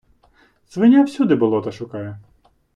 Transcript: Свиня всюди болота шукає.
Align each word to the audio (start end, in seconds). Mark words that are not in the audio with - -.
Свиня 0.67 1.03
всюди 1.05 1.33
болота 1.35 1.71
шукає. 1.71 2.17